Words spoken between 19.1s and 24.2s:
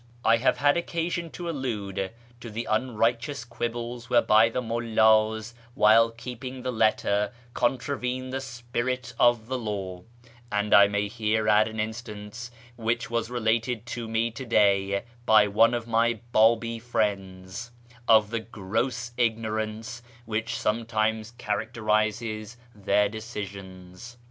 ignorance which sometimes characterises their decisions.